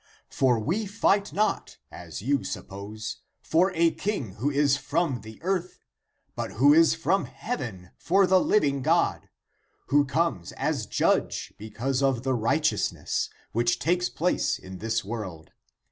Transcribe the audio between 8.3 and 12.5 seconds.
living God, who comes as judge because of the